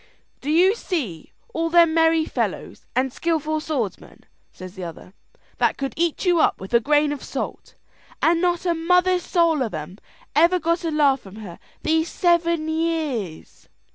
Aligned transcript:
"Do 0.39 0.49
you 0.49 0.73
see 0.73 1.31
all 1.53 1.69
them 1.69 1.93
merry 1.93 2.25
fellows 2.25 2.87
and 2.95 3.13
skilful 3.13 3.59
swordsmen," 3.59 4.23
says 4.51 4.73
the 4.73 4.83
other, 4.83 5.13
"that 5.59 5.77
could 5.77 5.93
eat 5.95 6.25
you 6.25 6.39
up 6.39 6.59
with 6.59 6.73
a 6.73 6.79
grain 6.79 7.11
of 7.11 7.23
salt, 7.23 7.75
and 8.19 8.41
not 8.41 8.65
a 8.65 8.73
mother's 8.73 9.21
soul 9.21 9.61
of 9.61 9.75
'em 9.75 9.99
ever 10.35 10.57
got 10.59 10.83
a 10.83 10.89
laugh 10.89 11.19
from 11.19 11.35
her 11.35 11.59
these 11.83 12.09
seven 12.09 12.67
years?" 12.67 13.69